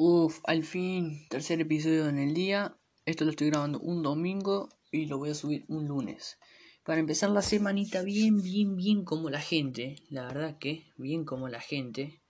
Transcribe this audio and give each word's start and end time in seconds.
Uf, 0.00 0.38
al 0.44 0.62
fin, 0.62 1.26
tercer 1.28 1.60
episodio 1.60 2.08
en 2.08 2.20
el 2.20 2.32
día. 2.32 2.78
Esto 3.04 3.24
lo 3.24 3.32
estoy 3.32 3.50
grabando 3.50 3.80
un 3.80 4.04
domingo 4.04 4.68
y 4.92 5.06
lo 5.06 5.18
voy 5.18 5.30
a 5.30 5.34
subir 5.34 5.64
un 5.66 5.88
lunes. 5.88 6.38
Para 6.84 7.00
empezar 7.00 7.30
la 7.30 7.42
semanita 7.42 8.04
bien, 8.04 8.40
bien, 8.40 8.76
bien 8.76 9.04
como 9.04 9.28
la 9.28 9.40
gente, 9.40 9.96
la 10.08 10.28
verdad 10.28 10.56
que 10.56 10.84
bien 10.98 11.24
como 11.24 11.48
la 11.48 11.60
gente, 11.60 12.22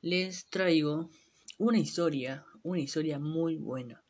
les 0.00 0.46
traigo 0.46 1.10
una 1.58 1.78
historia, 1.78 2.44
una 2.64 2.80
historia 2.80 3.20
muy 3.20 3.56
buena. 3.56 4.02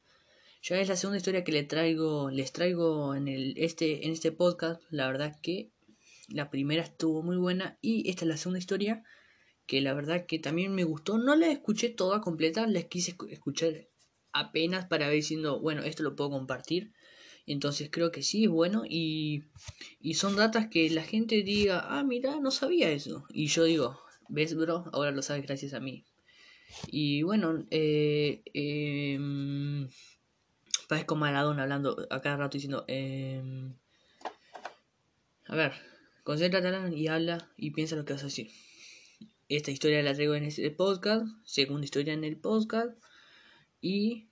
Ya 0.63 0.81
es 0.81 0.89
la 0.89 0.97
segunda 0.97 1.19
historia 1.19 1.45
que 1.45 1.53
les 1.53 1.69
traigo, 1.69 2.31
les 2.31 2.51
traigo 2.51 3.15
en 3.15 3.29
el 3.29 3.53
este 3.59 4.07
en 4.07 4.13
este 4.13 4.33
podcast. 4.33 4.81
La 4.89 5.07
verdad 5.09 5.39
que 5.43 5.71
la 6.29 6.49
primera 6.49 6.83
estuvo 6.83 7.23
muy 7.23 7.37
buena 7.37 7.77
y 7.83 8.09
esta 8.09 8.25
es 8.25 8.29
la 8.31 8.37
segunda 8.39 8.59
historia 8.59 9.05
que 9.67 9.81
la 9.81 9.95
verdad 9.95 10.27
que 10.27 10.39
también 10.39 10.75
me 10.75 10.85
gustó. 10.85 11.19
No 11.19 11.37
la 11.37 11.51
escuché 11.51 11.89
toda 11.89 12.21
completa, 12.21 12.67
la 12.67 12.83
quise 12.83 13.17
escuchar 13.29 13.89
apenas 14.33 14.87
para 14.87 15.07
ver 15.07 15.17
diciendo, 15.17 15.61
bueno, 15.61 15.83
esto 15.83 16.03
lo 16.03 16.17
puedo 16.17 16.31
compartir. 16.31 16.93
Entonces 17.47 17.89
creo 17.91 18.13
que 18.13 18.23
sí 18.23 18.45
es 18.45 18.51
bueno 18.51 18.85
y, 18.89 19.45
y 20.01 20.15
son 20.15 20.37
datas 20.37 20.69
que 20.69 20.89
la 20.91 21.03
gente 21.03 21.43
diga, 21.43 21.85
ah, 21.89 22.05
mira, 22.05 22.39
no 22.41 22.51
sabía 22.51 22.91
eso. 22.91 23.25
Y 23.31 23.47
yo 23.47 23.65
digo, 23.65 24.01
ves, 24.29 24.55
bro, 24.55 24.85
ahora 24.93 25.11
lo 25.11 25.23
sabes 25.23 25.43
gracias 25.43 25.75
a 25.75 25.81
mí. 25.81 26.05
Y 26.87 27.23
bueno, 27.23 27.67
eh, 27.71 28.43
eh, 28.55 29.19
parezco 30.89 31.17
Maradona 31.17 31.65
hablando 31.65 32.07
a 32.11 32.21
cada 32.21 32.37
rato 32.37 32.57
diciendo, 32.57 32.85
eh, 32.89 33.43
a 35.47 35.57
ver, 35.57 35.73
concéntrate 36.23 36.97
y 36.97 37.09
habla 37.09 37.51
y 37.57 37.73
piensa 37.73 37.97
lo 37.97 38.05
que 38.05 38.13
vas 38.13 38.23
a 38.23 38.27
decir. 38.27 38.51
Esta 39.57 39.71
historia 39.71 40.03
la 40.03 40.15
traigo 40.15 40.35
en 40.35 40.45
este 40.45 40.71
podcast, 40.71 41.27
segunda 41.45 41.85
historia 41.85 42.15
en 42.15 42.25
el 42.25 42.39
podcast. 42.39 42.97
Y 43.83 44.29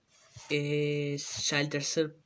es 0.49 1.47
ya 1.47 1.61
el 1.61 1.69
tercer 1.69 2.17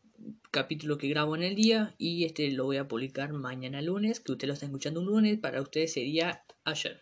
capítulo 0.52 0.96
que 0.96 1.08
grabo 1.08 1.34
en 1.34 1.42
el 1.42 1.56
día. 1.56 1.96
Y 1.98 2.24
este 2.24 2.48
lo 2.52 2.66
voy 2.66 2.76
a 2.76 2.86
publicar 2.86 3.32
mañana 3.32 3.82
lunes, 3.82 4.20
que 4.20 4.30
usted 4.30 4.46
lo 4.46 4.54
está 4.54 4.66
escuchando 4.66 5.00
un 5.00 5.06
lunes. 5.06 5.40
Para 5.40 5.60
ustedes 5.60 5.92
sería 5.92 6.44
ayer, 6.62 7.00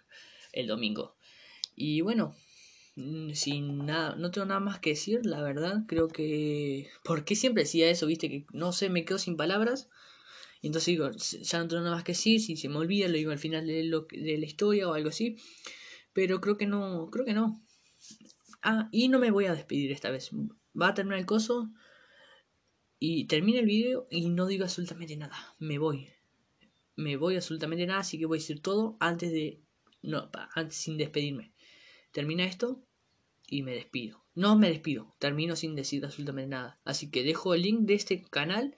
el 0.55 0.67
domingo. 0.67 1.15
Y 1.77 2.01
bueno, 2.01 2.35
mm, 2.97 3.33
sin 3.33 3.85
nada, 3.85 4.17
no 4.17 4.31
tengo 4.31 4.47
nada 4.47 4.61
más 4.61 4.79
que 4.79 4.91
decir, 4.91 5.27
la 5.27 5.43
verdad. 5.43 5.85
Creo 5.87 6.09
que. 6.09 6.89
¿Por 7.05 7.27
qué 7.27 7.37
siempre 7.37 7.65
decía 7.65 7.91
eso? 7.91 8.07
Viste 8.07 8.31
que 8.31 8.47
no 8.55 8.73
sé, 8.73 8.89
me 8.89 9.05
quedo 9.05 9.19
sin 9.19 9.37
palabras. 9.37 9.91
Y 10.63 10.69
entonces 10.69 10.87
digo, 10.87 11.11
ya 11.11 11.59
no 11.59 11.69
tengo 11.69 11.83
nada 11.83 11.97
más 11.97 12.05
que 12.05 12.13
decir, 12.13 12.41
si 12.41 12.57
se 12.57 12.71
me 12.71 12.79
olvida, 12.79 13.09
lo 13.09 13.19
digo 13.19 13.31
al 13.31 13.39
final 13.39 13.67
de, 13.67 13.85
lo, 13.85 14.07
de 14.11 14.39
la 14.39 14.47
historia 14.47 14.89
o 14.89 14.95
algo 14.95 15.11
así. 15.11 15.37
Pero 16.13 16.41
creo 16.41 16.57
que 16.57 16.67
no, 16.67 17.09
creo 17.11 17.25
que 17.25 17.35
no. 17.35 17.63
Ah, 18.63 18.89
y 18.93 19.09
no 19.09 19.19
me 19.19 19.31
voy 19.31 19.47
a 19.47 19.55
despedir 19.55 19.91
esta 19.93 20.11
vez. 20.11 20.31
Va 20.81 20.89
a 20.89 20.95
terminar 20.95 21.19
el 21.19 21.27
coso. 21.27 21.71
Y 22.99 23.27
termina 23.27 23.59
el 23.59 23.67
video 23.67 24.07
y 24.11 24.29
no 24.29 24.47
digo 24.47 24.65
absolutamente 24.65 25.17
nada. 25.17 25.37
Me 25.59 25.79
voy. 25.79 26.09
Me 26.95 27.17
voy 27.17 27.37
absolutamente 27.37 27.87
nada, 27.87 28.01
así 28.01 28.19
que 28.19 28.27
voy 28.27 28.39
a 28.39 28.41
decir 28.41 28.61
todo 28.61 28.97
antes 29.01 29.33
de... 29.33 29.61
No, 30.03 30.31
antes, 30.55 30.77
sin 30.77 30.99
despedirme. 30.99 31.53
Termina 32.13 32.45
esto 32.45 32.85
y 33.49 33.63
me 33.63 33.73
despido. 33.73 34.23
No 34.35 34.57
me 34.57 34.69
despido, 34.69 35.15
termino 35.19 35.57
sin 35.57 35.75
decir 35.75 36.05
absolutamente 36.05 36.49
nada. 36.49 36.81
Así 36.85 37.11
que 37.11 37.23
dejo 37.23 37.55
el 37.55 37.63
link 37.63 37.81
de 37.81 37.95
este 37.95 38.23
canal 38.23 38.77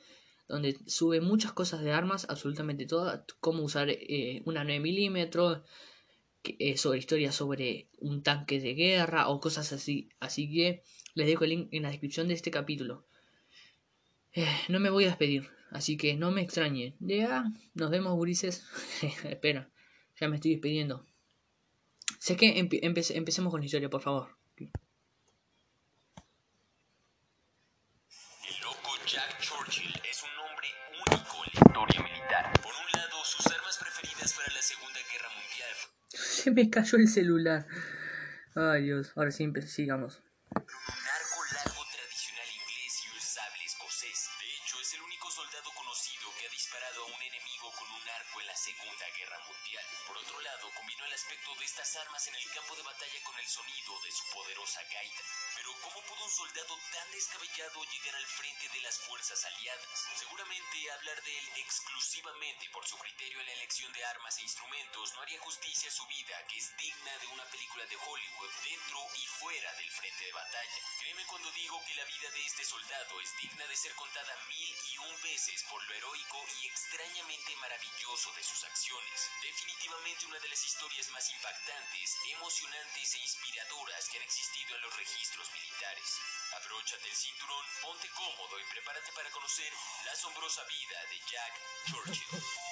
donde 0.49 0.77
sube 0.87 1.21
muchas 1.21 1.53
cosas 1.53 1.83
de 1.83 1.93
armas, 1.93 2.27
absolutamente 2.29 2.87
todas. 2.87 3.25
Cómo 3.41 3.63
usar 3.63 3.89
eh, 3.91 4.43
una 4.47 4.65
9 4.65 4.81
milímetros, 4.81 5.63
eh, 6.47 6.77
sobre 6.77 6.99
historias 6.99 7.35
sobre 7.35 7.89
un 7.99 8.23
tanque 8.23 8.61
de 8.61 8.75
guerra 8.75 9.29
o 9.29 9.41
cosas 9.41 9.73
así. 9.73 10.09
Así 10.21 10.53
que 10.53 10.83
les 11.15 11.27
dejo 11.27 11.45
el 11.45 11.51
link 11.51 11.69
en 11.73 11.83
la 11.83 11.91
descripción 11.91 12.29
de 12.29 12.35
este 12.35 12.51
capítulo. 12.51 13.07
Eh, 14.33 14.47
no 14.69 14.81
me 14.81 14.91
voy 14.91 15.05
a 15.05 15.09
despedir, 15.09 15.49
así 15.71 15.97
que 15.97 16.17
no 16.17 16.31
me 16.31 16.43
extrañen. 16.43 16.95
Ya, 17.01 17.45
nos 17.75 17.91
vemos, 17.91 18.15
gurises. 18.15 18.65
Espera, 19.03 19.71
ya 20.21 20.29
me 20.29 20.37
estoy 20.37 20.53
despidiendo. 20.53 21.07
Sé 22.19 22.37
que 22.37 22.59
empecemos 22.59 23.51
con 23.51 23.61
la 23.61 23.67
historia, 23.67 23.91
por 23.91 24.01
favor. 24.01 24.44
Se 36.45 36.53
me 36.53 36.69
cayó 36.69 37.01
el 37.01 37.09
celular. 37.09 37.65
Ay 38.53 38.85
Dios, 38.85 39.17
ahora 39.17 39.33
sí, 39.33 39.49
sigamos. 39.65 40.21
Un 40.53 40.61
arco 40.61 41.41
largo 41.57 41.81
tradicional 41.89 42.49
inglés 42.53 42.93
y 43.01 43.07
un 43.17 43.17
sable 43.17 43.65
escocés. 43.65 44.29
De 44.45 44.53
hecho, 44.53 44.77
es 44.77 44.93
el 44.93 45.01
único 45.09 45.25
soldado 45.33 45.73
conocido 45.73 46.29
que 46.37 46.45
ha 46.45 46.53
disparado 46.53 47.01
a 47.01 47.17
un 47.17 47.23
enemigo 47.33 47.73
con 47.81 47.89
un 47.89 48.05
arco 48.13 48.45
en 48.45 48.47
la 48.53 48.57
Segunda 48.61 49.09
Guerra 49.17 49.41
Mundial. 49.49 49.89
Por 50.05 50.21
otro 50.21 50.37
lado, 50.45 50.69
combinó 50.77 51.09
el 51.09 51.17
aspecto 51.17 51.49
de 51.57 51.65
estas 51.65 51.97
armas 52.05 52.29
en 52.29 52.37
el 52.37 52.45
campo 52.53 52.77
de 52.77 52.85
batalla 52.93 53.21
con 53.25 53.41
el 53.41 53.49
sonido 53.49 53.93
de 54.05 54.13
su 54.13 54.25
poderosa 54.37 54.85
gaita. 54.85 55.25
Pero 55.65 55.81
¿cómo 55.81 56.03
pudo 56.03 56.25
un 56.25 56.31
soldado 56.31 56.79
tan 56.93 57.11
descabellado 57.11 57.85
llegar 57.85 58.15
al 58.17 58.27
frente 58.27 58.69
de 58.69 58.81
las 58.83 58.99
fuerzas 58.99 59.43
aliadas? 59.47 60.05
Seguramente 60.15 60.91
hablar 60.93 61.23
de 61.23 61.39
él 61.39 61.49
exclusivamente 61.57 62.69
por 62.69 62.87
su 62.87 62.99
criterio 62.99 63.41
en 63.41 63.47
la 63.47 63.53
elección 63.55 63.91
de 63.95 64.05
armas 64.05 64.37
e 64.37 64.43
instrumentos 64.43 65.15
no 65.15 65.23
haría 65.23 65.41
justicia 65.41 65.89
a 65.89 65.93
su 65.93 66.05
vida, 66.07 66.37
que 66.49 66.59
es 66.59 66.77
digna 66.77 67.17
de 67.17 67.27
una 67.29 67.45
película 67.49 67.87
de 67.87 67.97
Hollywood 67.97 68.51
dentro 68.63 69.09
y 69.15 69.27
fuera 69.41 69.73
del 69.77 69.91
frente 69.91 70.27
de 70.27 70.33
batalla. 70.33 70.81
Créeme 71.01 71.25
cuando 71.25 71.51
digo 71.53 71.83
que 71.87 71.95
la 71.95 72.05
vida 72.05 72.31
de 72.31 72.45
este 72.45 72.65
soldado 72.67 73.21
es 73.23 73.35
digna 73.41 73.67
de 73.67 73.77
ser 73.77 73.95
contada 73.95 74.37
mil 74.45 74.77
y 74.93 74.99
un 74.99 75.23
veces 75.23 75.63
por 75.71 75.83
lo 75.83 75.95
heroico 75.95 76.45
y 76.61 76.67
extrañamente 76.67 77.57
maravilloso 77.57 78.33
de 78.35 78.45
sus 78.45 78.65
acciones. 78.65 79.31
Definitivamente 79.41 80.27
una 80.27 80.41
de 80.41 80.49
las 80.49 80.63
historias 80.63 81.09
más 81.09 81.31
impactantes, 81.31 82.19
emocionantes 82.37 83.15
e 83.15 83.19
inspiradoras 83.19 84.09
que 84.11 84.19
han 84.19 84.25
existido 84.25 84.77
en 84.77 84.83
los 84.83 84.97
registros 84.97 85.54
militares. 85.55 86.21
Abróchate 86.59 87.09
el 87.09 87.17
cinturón, 87.17 87.65
ponte 87.83 88.09
cómodo 88.11 88.59
y 88.61 88.65
prepárate 88.65 89.13
para 89.13 89.31
conocer 89.31 89.73
la 90.05 90.13
asombrosa 90.13 90.63
vida 90.65 90.99
de 91.11 91.19
Jack 91.31 91.55
Churchill. 91.87 92.64